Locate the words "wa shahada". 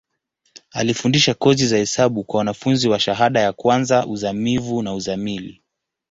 2.89-3.41